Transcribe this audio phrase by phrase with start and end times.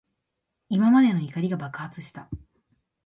[0.69, 2.27] 今までの怒りが爆発した。